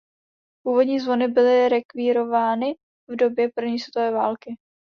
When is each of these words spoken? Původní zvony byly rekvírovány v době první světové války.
Původní 0.65 0.99
zvony 0.99 1.27
byly 1.27 1.69
rekvírovány 1.69 2.75
v 3.09 3.15
době 3.15 3.49
první 3.55 3.79
světové 3.79 4.11
války. 4.11 4.57